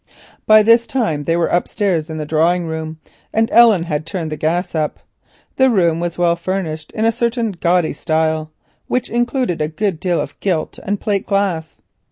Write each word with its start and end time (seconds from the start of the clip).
By 0.47 0.63
this 0.63 0.87
time 0.87 1.25
they 1.25 1.37
were 1.37 1.45
upstairs 1.45 2.09
in 2.09 2.17
the 2.17 2.25
drawing 2.25 2.65
room, 2.65 2.97
and 3.31 3.51
Ellen 3.51 3.83
had 3.83 4.03
turned 4.03 4.31
the 4.31 4.35
gas 4.35 4.73
up. 4.73 4.99
The 5.57 5.69
room 5.69 5.99
was 5.99 6.17
well 6.17 6.35
furnished 6.35 6.91
in 6.95 7.05
a 7.05 7.11
certain 7.11 7.51
gaudy 7.51 7.93
style, 7.93 8.49
which 8.87 9.11
included 9.11 9.61
a 9.61 9.67
good 9.67 9.99
deal 9.99 10.19
of 10.19 10.39
gilt 10.39 10.79
and 10.81 10.99
plate 10.99 11.27
glass. 11.27 11.77